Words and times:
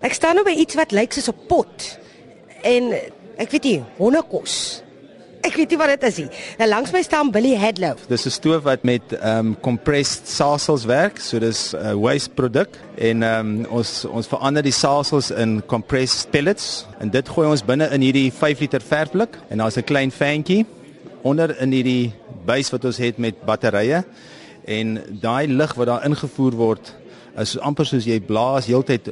Ek 0.00 0.14
staan 0.16 0.38
nou 0.38 0.46
by 0.46 0.54
iets 0.56 0.78
wat 0.80 0.94
lyk 0.96 1.12
soos 1.12 1.28
'n 1.28 1.36
pot. 1.48 1.98
En 2.64 2.92
ek 3.36 3.50
weet 3.50 3.64
nie, 3.64 3.82
hondekos. 3.98 4.82
Ek 5.42 5.54
weet 5.56 5.70
nie 5.70 5.78
wat 5.78 5.88
dit 5.88 6.02
is 6.02 6.16
nie. 6.16 6.28
Nou 6.58 6.68
langs 6.68 6.92
my 6.92 7.02
staan 7.02 7.30
Billy 7.30 7.54
Hadlow. 7.54 7.96
Dis 8.08 8.24
'n 8.26 8.30
stoof 8.30 8.62
wat 8.62 8.82
met 8.82 9.12
ehm 9.12 9.38
um, 9.38 9.60
compressed 9.60 10.28
sasels 10.28 10.84
werk, 10.84 11.18
so 11.18 11.38
dis 11.38 11.74
'n 11.74 11.76
uh, 11.76 11.94
waste 11.94 12.30
produk 12.30 12.68
en 12.96 13.22
ehm 13.22 13.46
um, 13.46 13.66
ons 13.70 14.04
ons 14.04 14.26
verander 14.26 14.62
die 14.62 14.72
sasels 14.72 15.30
in 15.30 15.62
compressed 15.66 16.30
pellets 16.30 16.86
en 16.98 17.10
dit 17.10 17.28
gooi 17.28 17.48
ons 17.48 17.64
binne 17.64 17.88
in 17.90 18.00
hierdie 18.00 18.32
5 18.32 18.60
liter 18.60 18.80
verfblik 18.80 19.36
en 19.48 19.58
daar's 19.58 19.76
'n 19.76 19.84
klein 19.84 20.10
fantjie 20.10 20.66
onder 21.22 21.60
in 21.60 21.72
hierdie 21.72 22.12
buis 22.44 22.70
wat 22.70 22.84
ons 22.84 22.96
het 22.96 23.18
met 23.18 23.44
batterye 23.44 24.04
en 24.64 25.02
daai 25.20 25.46
lug 25.46 25.74
wat 25.74 25.86
daar 25.86 26.04
ingevoer 26.04 26.52
word 26.52 26.94
is 27.38 27.58
amper 27.58 27.86
soos 27.86 28.04
jy 28.04 28.20
blaas 28.20 28.66
heeltyd 28.66 29.10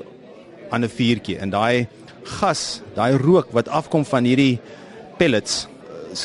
aan 0.70 0.84
'n 0.84 0.88
vuurtjie 0.88 1.38
en 1.38 1.50
daai 1.50 1.86
gas, 2.24 2.82
daai 2.94 3.16
rook 3.16 3.52
wat 3.52 3.68
afkom 3.68 4.04
van 4.04 4.24
hierdie 4.24 4.60
pellets 5.18 5.66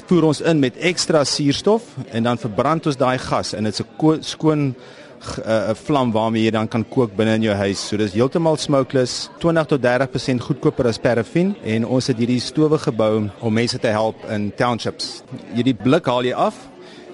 voer 0.07 0.23
ons 0.23 0.41
in 0.41 0.59
met 0.59 0.77
ekstra 0.77 1.23
suurstof 1.27 1.83
en 2.11 2.23
dan 2.23 2.37
verbrand 2.37 2.87
ons 2.87 2.97
daai 2.97 3.17
gas 3.17 3.53
en 3.53 3.63
dit's 3.63 3.81
'n 3.81 4.21
skoon 4.21 4.75
'n 5.23 5.41
uh, 5.47 5.73
vlam 5.73 6.11
waarmee 6.11 6.43
jy 6.43 6.51
dan 6.51 6.67
kan 6.67 6.83
kook 6.89 7.15
binne 7.15 7.35
in 7.35 7.41
jou 7.41 7.55
huis. 7.55 7.87
So 7.87 7.97
dis 7.97 8.13
heeltemal 8.13 8.57
smokeless, 8.57 9.29
20 9.39 9.65
tot 9.65 9.81
30% 9.81 10.41
goedkoper 10.41 10.87
as 10.87 10.99
paraffin 10.99 11.55
en 11.63 11.85
ons 11.85 12.07
het 12.07 12.17
hierdie 12.17 12.39
stowwe 12.39 12.77
gebou 12.77 13.29
om 13.39 13.53
mense 13.53 13.79
te 13.79 13.87
help 13.87 14.15
in 14.29 14.51
townships. 14.55 15.23
Hierdie 15.53 15.75
blik 15.75 16.05
haal 16.05 16.23
jy 16.23 16.33
af 16.33 16.55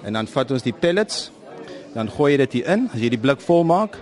en 0.04 0.12
dan 0.12 0.26
vat 0.26 0.50
ons 0.50 0.62
die 0.62 0.72
pellets, 0.72 1.30
dan 1.94 2.10
gooi 2.10 2.32
jy 2.32 2.38
dit 2.38 2.52
hier 2.52 2.66
in. 2.66 2.88
As 2.94 3.00
jy 3.00 3.08
die 3.08 3.20
blik 3.20 3.40
vol 3.40 3.64
maak, 3.64 3.98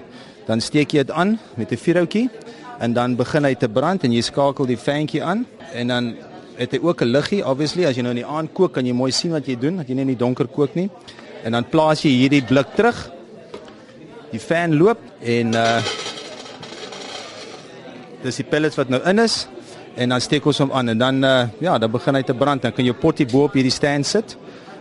dan 0.47 0.61
steek 0.61 0.93
jy 0.93 1.05
dit 1.05 1.11
aan 1.11 1.39
met 1.57 1.73
'n 1.73 1.77
vuurhoutjie 1.77 2.31
en 2.79 2.93
dan 2.93 3.17
begin 3.17 3.45
hy 3.45 3.55
te 3.55 3.69
brand 3.69 4.05
en 4.05 4.13
jy 4.13 4.23
skakel 4.23 4.67
die 4.67 4.79
fantjie 4.79 5.23
aan 5.25 5.47
en 5.75 5.93
dan 5.93 6.11
het 6.59 6.75
hy 6.75 6.79
ook 6.83 7.03
'n 7.03 7.11
liggie 7.11 7.47
obviously. 7.47 7.85
As 7.87 7.97
jy 7.97 8.03
nou 8.03 8.11
in 8.11 8.23
die 8.23 8.27
aand 8.27 8.53
kook 8.53 8.73
kan 8.73 8.87
jy 8.87 8.93
mooi 8.93 9.11
sien 9.13 9.31
wat 9.31 9.47
jy 9.47 9.59
doen 9.59 9.77
dat 9.77 9.89
jy 9.89 9.95
nie 9.95 10.03
in 10.03 10.15
die 10.17 10.17
donker 10.25 10.47
kook 10.47 10.75
nie. 10.75 10.91
En 11.45 11.53
dan 11.53 11.65
plaas 11.65 12.03
jy 12.03 12.11
hierdie 12.11 12.43
blik 12.43 12.67
terug. 12.75 13.11
Die 14.31 14.41
fan 14.41 14.77
loop 14.77 14.99
en 15.23 15.55
uh 15.55 15.81
dis 18.23 18.37
die 18.37 18.45
pellets 18.45 18.77
wat 18.77 18.89
nou 18.89 19.01
in 19.05 19.19
is 19.19 19.47
en 19.95 20.09
dan 20.09 20.21
steek 20.21 20.47
ons 20.47 20.59
hom 20.59 20.73
aan 20.73 20.89
en 20.89 20.99
dan 20.99 21.25
uh 21.25 21.49
ja 21.61 21.79
dan 21.79 21.91
begin 21.91 22.15
hy 22.15 22.23
te 22.23 22.35
brand. 22.35 22.63
Dan 22.63 22.73
kan 22.73 22.85
jy 22.85 22.93
potjie 22.93 23.27
bo 23.27 23.45
op 23.45 23.53
hierdie 23.53 23.73
stand 23.73 24.07
sit. 24.07 24.37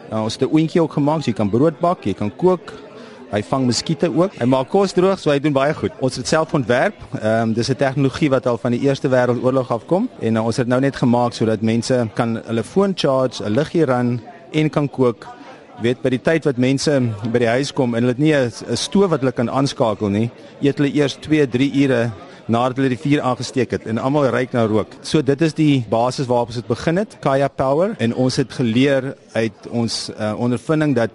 Nou 0.10 0.24
ons 0.24 0.34
het 0.34 0.50
'n 0.50 0.54
oentjie 0.54 0.82
ook 0.82 0.94
gemaak 0.94 1.22
so 1.22 1.32
jy 1.32 1.36
kan 1.36 1.50
brood 1.50 1.80
bak 1.80 2.06
jy 2.06 2.14
kan 2.14 2.36
kook 2.36 2.87
Hy 3.28 3.42
vang 3.44 3.66
muskiete 3.68 4.08
ook. 4.08 4.38
Hy 4.40 4.46
maak 4.48 4.70
kos 4.72 4.94
droog, 4.96 5.20
so 5.20 5.34
hy 5.34 5.40
doen 5.44 5.56
baie 5.56 5.74
goed. 5.76 5.92
Ons 6.00 6.16
het 6.16 6.30
self 6.32 6.54
ontwerp. 6.56 6.96
Ehm 7.20 7.50
um, 7.50 7.54
dis 7.54 7.70
'n 7.70 7.76
tegnologie 7.76 8.30
wat 8.30 8.48
al 8.48 8.58
van 8.58 8.72
die 8.72 8.80
Eerste 8.80 9.10
Wêreldoorlog 9.10 9.72
afkom 9.72 10.08
en 10.20 10.36
uh, 10.36 10.46
ons 10.46 10.58
het 10.58 10.68
nou 10.68 10.80
net 10.80 10.96
gemaak 10.96 11.34
sodat 11.34 11.62
mense 11.62 12.08
kan 12.14 12.42
hulle 12.46 12.64
foon 12.64 12.94
charge, 12.96 13.44
'n 13.44 13.52
liggie 13.52 13.86
ran 13.86 14.22
en 14.52 14.70
kan 14.70 14.90
kook. 14.90 15.28
Weet 15.82 16.02
by 16.02 16.10
die 16.10 16.22
tyd 16.22 16.46
wat 16.46 16.58
mense 16.58 17.02
by 17.32 17.40
die 17.40 17.48
huis 17.48 17.74
kom 17.74 17.96
en 17.96 18.04
hulle 18.04 18.16
het 18.16 18.24
nie 18.24 18.34
'n 18.34 18.76
stoof 18.76 19.10
wat 19.10 19.20
hulle 19.20 19.32
kan 19.32 19.50
aanskakel 19.50 20.10
nie, 20.10 20.32
eet 20.62 20.78
hulle 20.78 20.94
eers 20.94 21.18
2, 21.20 21.48
3 21.48 21.72
ure 21.84 22.12
nadat 22.48 22.78
hulle 22.78 22.90
die 22.90 23.04
vuur 23.04 23.22
aangesteek 23.22 23.72
het 23.72 23.86
en 23.86 23.98
almal 23.98 24.30
ryk 24.30 24.54
na 24.54 24.66
rook. 24.66 24.88
So 25.02 25.22
dit 25.22 25.42
is 25.42 25.54
die 25.54 25.86
basis 25.90 26.28
waarop 26.28 26.48
ons 26.48 26.56
dit 26.56 26.68
begin 26.68 26.98
het, 26.98 27.18
Kaya 27.20 27.48
Power 27.48 27.96
en 27.98 28.16
ons 28.16 28.36
het 28.36 28.54
geleer 28.54 29.16
uit 29.34 29.68
ons 29.70 30.12
uh, 30.20 30.34
ondervinding 30.40 30.96
dat 30.96 31.10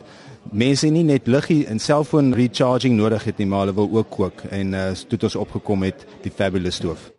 mense 0.51 0.89
nie 0.91 1.05
net 1.07 1.27
liggie 1.27 1.67
en 1.67 1.79
selfoon 1.79 2.35
recharging 2.35 2.97
nodig 2.97 3.25
het 3.25 3.39
nie, 3.39 3.47
maar 3.47 3.67
hulle 3.67 3.75
wil 3.75 3.91
ook 4.03 4.11
kook 4.11 4.45
en 4.51 4.73
uh, 4.73 4.91
toe 4.93 5.19
het 5.19 5.29
ons 5.31 5.37
opgekom 5.37 5.79
met 5.87 6.07
die 6.23 6.33
fabulous 6.35 6.81
stoof. 6.83 7.11